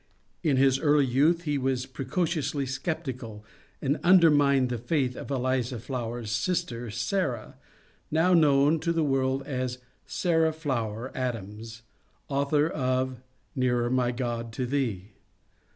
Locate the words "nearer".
13.55-13.91